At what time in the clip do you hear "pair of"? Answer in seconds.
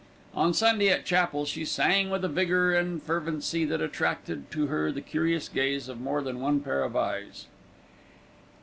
6.61-6.95